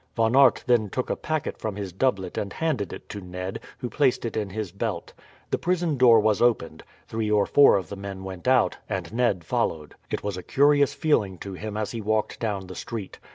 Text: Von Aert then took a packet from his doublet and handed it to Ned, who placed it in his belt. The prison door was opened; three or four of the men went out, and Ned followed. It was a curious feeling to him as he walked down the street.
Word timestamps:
Von 0.15 0.35
Aert 0.35 0.63
then 0.65 0.89
took 0.89 1.11
a 1.11 1.15
packet 1.15 1.59
from 1.59 1.75
his 1.75 1.93
doublet 1.93 2.35
and 2.35 2.53
handed 2.53 2.91
it 2.91 3.07
to 3.09 3.21
Ned, 3.21 3.59
who 3.77 3.87
placed 3.87 4.25
it 4.25 4.35
in 4.35 4.49
his 4.49 4.71
belt. 4.71 5.13
The 5.51 5.59
prison 5.59 5.95
door 5.95 6.19
was 6.19 6.41
opened; 6.41 6.83
three 7.07 7.29
or 7.29 7.45
four 7.45 7.77
of 7.77 7.89
the 7.89 7.95
men 7.95 8.23
went 8.23 8.47
out, 8.47 8.77
and 8.89 9.13
Ned 9.13 9.43
followed. 9.43 9.93
It 10.09 10.23
was 10.23 10.37
a 10.37 10.41
curious 10.41 10.95
feeling 10.95 11.37
to 11.41 11.53
him 11.53 11.77
as 11.77 11.91
he 11.91 12.01
walked 12.01 12.39
down 12.39 12.65
the 12.65 12.73
street. 12.73 13.19